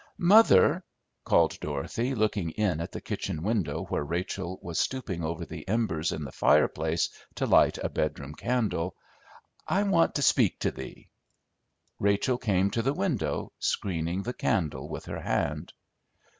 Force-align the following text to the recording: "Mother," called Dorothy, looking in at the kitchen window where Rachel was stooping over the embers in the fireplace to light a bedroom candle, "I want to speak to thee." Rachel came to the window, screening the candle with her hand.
"Mother," 0.17 0.83
called 1.25 1.59
Dorothy, 1.59 2.15
looking 2.15 2.49
in 2.49 2.81
at 2.81 2.91
the 2.91 3.01
kitchen 3.01 3.43
window 3.43 3.83
where 3.83 4.03
Rachel 4.03 4.57
was 4.63 4.79
stooping 4.79 5.23
over 5.23 5.45
the 5.45 5.67
embers 5.67 6.11
in 6.11 6.23
the 6.23 6.31
fireplace 6.31 7.07
to 7.35 7.45
light 7.45 7.77
a 7.77 7.87
bedroom 7.87 8.33
candle, 8.33 8.95
"I 9.67 9.83
want 9.83 10.15
to 10.15 10.23
speak 10.23 10.57
to 10.61 10.71
thee." 10.71 11.09
Rachel 11.99 12.39
came 12.39 12.71
to 12.71 12.81
the 12.81 12.93
window, 12.95 13.51
screening 13.59 14.23
the 14.23 14.33
candle 14.33 14.89
with 14.89 15.05
her 15.05 15.21
hand. 15.21 15.71